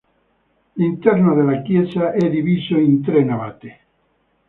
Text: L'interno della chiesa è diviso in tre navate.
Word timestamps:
L'interno 0.77 1.35
della 1.35 1.61
chiesa 1.61 2.11
è 2.11 2.27
diviso 2.27 2.75
in 2.75 3.03
tre 3.03 3.23
navate. 3.23 3.79